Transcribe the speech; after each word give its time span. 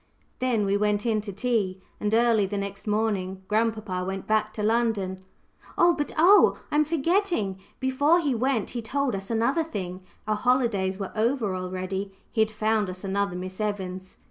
Then 0.39 0.65
we 0.65 0.77
went 0.77 1.05
in 1.05 1.21
to 1.21 1.31
tea, 1.31 1.79
and 1.99 2.11
early 2.15 2.47
the 2.47 2.57
next 2.57 2.87
morning 2.87 3.43
grandpapa 3.47 4.03
went 4.03 4.25
back 4.25 4.51
to 4.55 4.63
London. 4.63 5.23
But 5.77 6.11
oh! 6.17 6.57
I 6.71 6.75
am 6.77 6.85
forgetting 6.85 7.59
before 7.79 8.19
he 8.19 8.33
went 8.33 8.71
he 8.71 8.81
told 8.81 9.13
us 9.13 9.29
another 9.29 9.63
thing. 9.63 10.01
Our 10.27 10.35
holidays 10.37 10.97
were 10.97 11.11
over 11.15 11.55
already. 11.55 12.13
He 12.31 12.41
had 12.41 12.49
found 12.49 12.89
us 12.89 13.03
another 13.03 13.35
Miss 13.35 13.61
Evans! 13.61 14.17